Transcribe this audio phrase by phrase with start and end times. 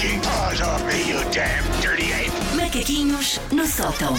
[0.00, 2.30] taking paws off me, you damn dirty ape!
[2.56, 4.14] Macaquinhos no sótão.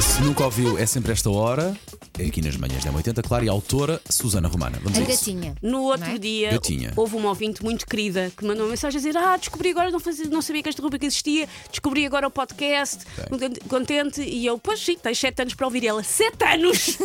[0.00, 1.76] Se nunca ouviu, é sempre esta hora.
[2.18, 4.76] É aqui nas manhãs da 80, claro, e a autora Susana Romana.
[4.82, 5.26] Vamos A a isso.
[5.26, 5.54] gatinha.
[5.62, 6.18] No outro Não é?
[6.18, 6.92] dia, Gatinha.
[6.96, 10.00] houve uma ouvinte muito querida que mandou uma mensagem a dizer: Ah, descobri agora, não,
[10.00, 14.20] fazia, não sabia que esta rubrica existia, descobri agora o podcast, contente- contente.
[14.22, 15.86] E eu, pois sim, tens 7 anos para ouvir.
[15.86, 16.98] Ela, 7 anos!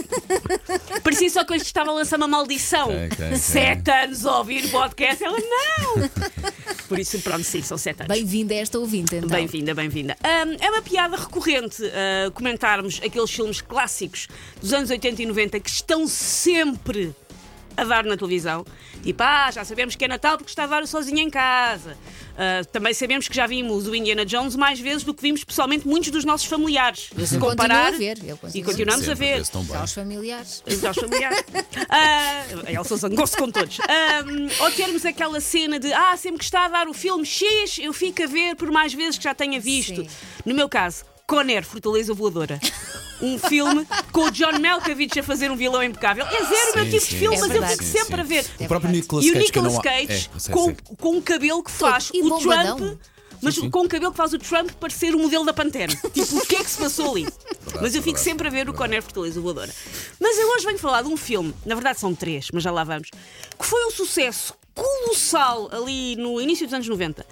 [1.04, 2.88] Parecia só que eu lhe estava a lançar uma maldição.
[2.88, 3.38] Ok, ok, ok.
[3.38, 5.24] 7 anos a ouvir podcast.
[5.24, 6.10] Ela, não!
[6.94, 8.16] Por isso, pronto, sim, são 7 anos.
[8.16, 9.30] Bem-vinda a esta ouvinte, então.
[9.30, 10.16] Bem-vinda, bem-vinda.
[10.24, 14.28] Ahm, é uma piada recorrente ah, comentarmos aqueles filmes clássicos
[14.62, 17.16] dos anos 80 e 90 que estão sempre
[17.76, 18.66] a dar na televisão.
[19.02, 21.98] Tipo, ah, já sabemos que é Natal porque está a dar sozinho em casa.
[22.38, 25.88] Ah, também sabemos que já vimos o Indiana Jones mais vezes do que vimos pessoalmente
[25.88, 27.10] muitos dos nossos familiares.
[27.26, 27.94] Se comparar.
[27.94, 28.18] a ver,
[28.54, 29.44] e continuamos a ver.
[29.76, 30.64] Aos familiares.
[30.86, 31.44] Aos familiares.
[31.90, 33.80] Ah, a Elsa zangou-se com todos.
[33.82, 34.24] Ah,
[34.64, 37.94] ou termos aquela cena de ah, sempre que está a dar o filme X, eu
[37.94, 40.02] fico a ver por mais vezes que já tenha visto.
[40.02, 40.08] Sim.
[40.46, 42.60] No meu caso, Conner, Fortaleza Voadora.
[43.20, 46.26] Um filme com o John Malkovich a fazer um vilão impecável.
[46.28, 47.10] É zero o meu tipo sim.
[47.12, 48.22] de filme, É mas eu fico sempre sim.
[48.22, 48.42] a ver.
[48.44, 48.98] O próprio verdade.
[48.98, 50.76] Nicolas E o Cage que Nicolas não Cage, É, sei, com, sei.
[51.00, 52.78] com um cabelo que faz E o bombadão.
[52.78, 53.00] Trump.
[53.42, 55.92] Mas com um cabelo que faz o Trump parecer o modelo da Pantera.
[56.14, 57.28] Tipo, o que é que se passou ali?
[57.82, 59.74] mas eu fico verdade, sempre a ver o Conner Fortaleza Voadora.
[60.20, 62.84] Mas eu hoje venho falar de um filme, na verdade são três, mas já lá
[62.84, 67.26] vamos, que foi um sucesso colossal ali no início dos anos 90,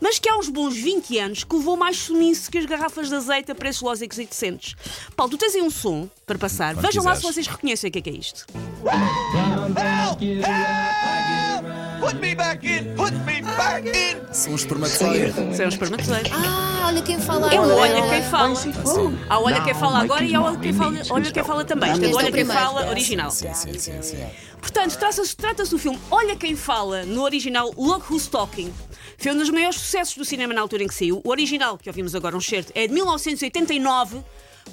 [0.00, 3.14] mas que há uns bons 20 anos que levou mais sumiço que as garrafas de
[3.14, 4.74] azeite a preços lógicos e decentes.
[5.16, 6.74] Paulo, tu tens aí um som para passar.
[6.74, 7.34] Quando Vejam lá se quiseres.
[7.34, 8.46] vocês reconhecem o que é que é isto.
[12.08, 12.94] Put me back in!
[12.96, 14.16] Put me back in!
[14.32, 15.34] São os espermatozoides.
[15.34, 16.32] São os espermatozoides.
[16.32, 17.80] Ah, olha quem fala É o agora.
[17.80, 18.54] Olha Quem Fala.
[19.28, 21.64] Há o Olha Quem Fala agora e há o Olha Quem Fala, olha quem fala
[21.66, 21.92] também.
[21.92, 22.44] Isto é Este o o Olha Quem.
[22.46, 23.30] Fala original.
[23.30, 24.26] Sim, sim, sim, sim.
[24.58, 28.72] Portanto, trata-se trata do filme Olha Quem Fala, no original Look Who's Talking.
[29.18, 31.20] Foi um dos maiores sucessos do cinema na altura em que saiu.
[31.22, 34.24] O original, que ouvimos agora um certo, é de 1989,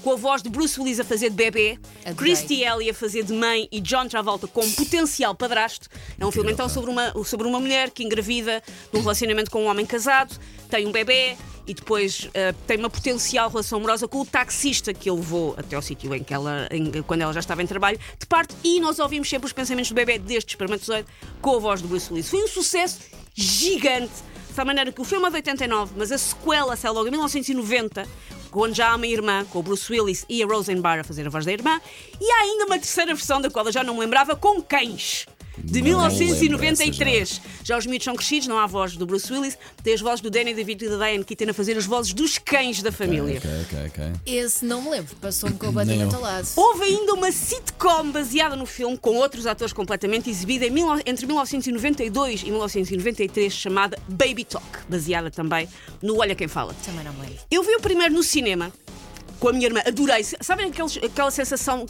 [0.04, 2.16] com a voz de Bruce Willis a fazer de bebê, Adorei.
[2.16, 5.88] Christy Ellie a fazer de mãe e John Travolta como potencial padrasto.
[6.20, 8.62] É um filme então sobre uma, sobre uma mulher que engravida
[8.92, 10.36] de um relacionamento com um homem casado,
[10.70, 11.36] tem um bebê
[11.68, 15.76] e depois eh, tem uma potencial relação amorosa com o taxista que ele levou até
[15.76, 18.80] ao sítio em que ela, em- quando ela já estava em trabalho, de parte, e
[18.80, 21.08] nós ouvimos sempre os pensamentos do bebê deste espermatozoide
[21.42, 22.30] com a voz de Bruce Willis.
[22.30, 23.00] Foi um sucesso
[23.34, 24.14] gigante,
[24.50, 27.12] de tal maneira que o filme é de 89, mas a sequela sai logo em
[27.12, 28.08] 1990,
[28.56, 31.28] quando já há uma irmã, com o Bruce Willis e a Roseanne Barr a fazer
[31.28, 31.82] a voz da irmã,
[32.22, 35.26] e há ainda uma terceira versão da qual eu já não me lembrava, com cães.
[35.66, 37.42] De Não lembro 1993.
[37.64, 40.30] Já os miúdos são crescidos, não há voz do Bruce Willis, tem as vozes do
[40.30, 43.38] Danny DeVito e da Diane Keaton a fazer as vozes dos cães da família.
[43.38, 44.14] Ok, ok, ok.
[44.26, 46.48] Esse não me lembro, passou-me completamente ao lado.
[46.56, 51.26] Houve ainda uma sitcom baseada no filme, com outros atores completamente exibida em mil- entre
[51.26, 55.68] 1992 e 1993, chamada Baby Talk, baseada também
[56.02, 56.76] no Olha Quem Fala.
[56.86, 57.38] Também não me lembro.
[57.50, 58.72] Eu vi o primeiro no cinema
[59.40, 60.24] com a minha irmã, adorei.
[60.42, 61.86] Sabem aqueles- aquela sensação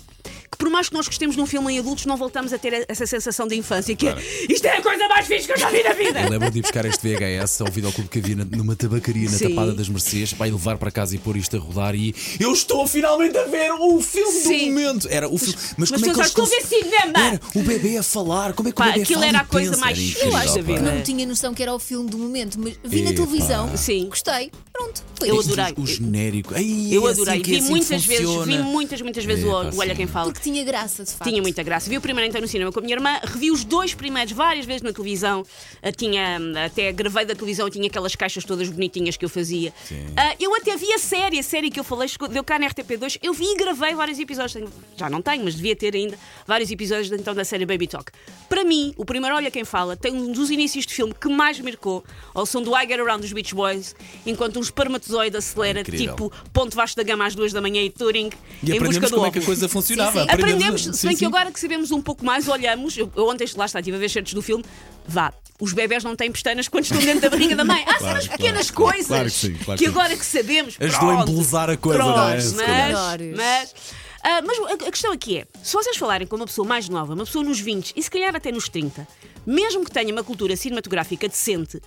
[0.52, 2.86] que, por mais que nós gostemos de um filme em adultos, não voltamos a ter
[2.88, 4.16] essa sensação de infância, que é
[4.50, 6.22] isto é a coisa mais fixe que eu já vi na vida.
[6.22, 9.38] Eu lembro de ir buscar este VHS ao videoclube que havia na- numa tabacaria na
[9.38, 9.50] Sim.
[9.50, 12.88] Tapada das Mercês, vai levar para casa e pôr isto a rodar e eu estou
[12.88, 14.60] finalmente a ver o filme Sim.
[14.60, 15.08] do momento.
[15.10, 15.56] Era o filme.
[15.78, 17.20] Mas, mas como é que eles estou a ver cons- cinema!
[17.28, 18.54] Era o bebê a falar.
[18.54, 19.82] Como é que Pá, o bebê aquilo fala era e a coisa pensa?
[19.82, 20.62] mais Era fixe incrível, da pá.
[20.80, 20.92] vida.
[20.96, 23.24] Não tinha noção que era o filme do momento, mas vi na Epá.
[23.24, 24.08] televisão, Sim.
[24.10, 25.04] gostei, pronto.
[25.18, 25.54] Foi Eu isto.
[25.54, 25.74] adorei.
[25.78, 26.54] O genérico.
[26.56, 27.42] Ai, Eu é assim adorei.
[27.42, 28.46] que- vi é assim que muitas vezes, funciona.
[28.46, 29.96] vi muitas, muitas vezes o Epá, o Olha sim.
[29.96, 30.34] Quem Fala.
[30.36, 31.30] Porque tinha graça, de facto.
[31.30, 31.90] Tinha muita graça.
[31.90, 34.66] Vi o primeiro então no cinema com a minha irmã, revi os dois primeiros várias
[34.66, 35.44] vezes na televisão.
[35.82, 39.74] Ah, tinha, ah, até gravei da televisão, tinha aquelas caixas todas bonitinhas que eu fazia.
[40.18, 42.68] Ah, eu até vi a série, a série que eu falei, chegou- deu cá na
[42.68, 43.18] RTP2.
[43.24, 44.54] Eu vi e gravei vários episódios.
[44.54, 48.12] Tenho- Já não tenho, mas devia ter ainda vários episódios então da série Baby Talk.
[48.50, 51.58] Para mim, o primeiro Olha Quem Fala tem um dos inícios de filme que mais
[51.60, 52.04] me marcou,
[52.34, 56.14] ao som do I Get Around dos Beach Boys, enquanto um espermatozoide acelera, Incrível.
[56.14, 58.30] tipo Ponto Vasco da Gama às duas da manhã e Turing,
[58.62, 60.12] E em busca do como é que a coisa funcionava.
[60.24, 60.25] Sim, sim.
[60.30, 61.26] Aprendemos, se bem que sim.
[61.26, 62.98] agora que sabemos um pouco mais, olhamos.
[62.98, 64.64] Eu, eu ontem, lá está, estive a ver certos do filme.
[65.08, 67.82] Vá, os bebés não têm pestanas quando estão dentro da barriga da mãe.
[67.88, 69.92] Há Claro, cenas pequenas claro, coisas claro que sim, claro que sim.
[69.92, 70.78] agora que sabemos.
[70.80, 72.36] Ajudou a embelezar a coisa, pronto, não é?
[72.36, 73.36] Mas, Melhores.
[73.38, 73.76] mas,
[74.24, 77.14] ah, mas a, a questão aqui é: se vocês falarem com uma pessoa mais nova,
[77.14, 79.08] uma pessoa nos 20 e se calhar até nos 30,
[79.46, 81.80] mesmo que tenha uma cultura cinematográfica decente,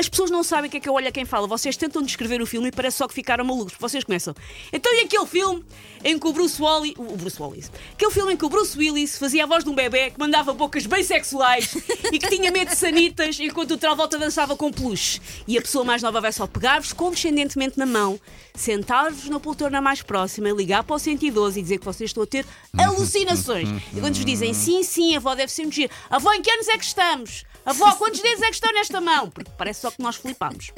[0.00, 1.46] as pessoas não sabem o que é que eu olho a quem fala.
[1.46, 3.74] Vocês tentam descrever o filme e parece só que ficaram malucos.
[3.78, 4.34] Vocês começam.
[4.72, 5.62] Então, e aquele filme
[6.02, 6.94] em que o Bruce Willis.
[6.96, 7.70] O Bruce Willis.
[7.92, 10.54] Aquele filme em que o Bruce Willis fazia a voz de um bebê que mandava
[10.54, 11.74] bocas bem sexuais
[12.10, 15.20] e que tinha medo de sanitas enquanto o Travolta dançava com peluche.
[15.46, 18.18] E a pessoa mais nova vai só pegar-vos condescendentemente na mão,
[18.54, 22.26] sentar-vos na poltrona mais próxima, ligar para o 112 e dizer que vocês estão a
[22.26, 22.46] ter
[22.78, 23.68] alucinações.
[23.94, 25.90] E quando vos dizem sim, sim, a avó deve muito gira.
[26.08, 27.44] Avó, em que anos é que estamos?
[27.64, 29.28] Avó, quantos dedos é que estão nesta mão?
[29.30, 30.72] Porque parece só que nós flipamos.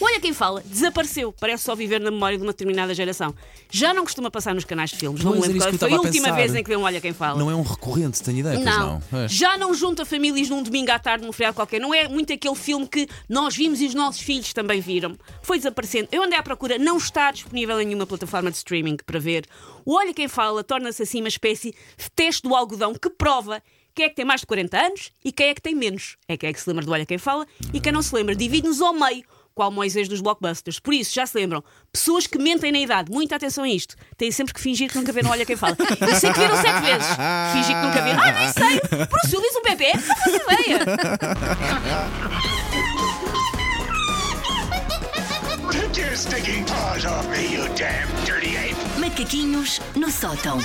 [0.00, 1.32] Olha quem fala, desapareceu.
[1.40, 3.34] Parece só viver na memória de uma determinada geração.
[3.68, 5.24] Já não costuma passar nos canais de filmes.
[5.24, 7.36] não me lembro qual foi a última vez em que vê um Olha quem fala.
[7.36, 8.78] Não é um recorrente, tenho ideia, pois não.
[8.92, 9.32] Não, Pois.
[9.32, 11.80] já não junta famílias num domingo à tarde, num feriado qualquer.
[11.80, 15.16] Não é muito aquele filme que nós vimos e os nossos filhos também viram.
[15.42, 16.08] Foi desaparecendo.
[16.12, 19.46] Eu andei à procura, não está disponível em nenhuma plataforma de streaming para ver.
[19.84, 23.60] O Olha Quem Fala torna-se assim uma espécie de teste do algodão que prova
[23.98, 26.16] quem é que tem mais de 40 anos e quem é que tem menos.
[26.28, 28.36] É quem é que se lembra do Olha Quem Fala e quem não se lembra.
[28.36, 29.24] Divide-nos ao meio.
[29.56, 30.78] Qual Moisés dos blockbusters.
[30.78, 34.30] Por isso, já se lembram, pessoas que mentem na idade, muita atenção a isto, têm
[34.30, 35.76] sempre que fingir que nunca viram Olha Quem Fala.
[36.00, 37.08] Eu sei que viram sete vezes.
[37.52, 38.20] Fingir que nunca viram.
[38.22, 38.80] Ah, nem sei.
[39.08, 39.92] Bruce Willis, um bebê?
[39.94, 40.78] Não faço ideia.
[45.72, 48.76] Take your stinking paws off me, you damn dirty ape!
[49.00, 50.58] Macaquinhos no sótão.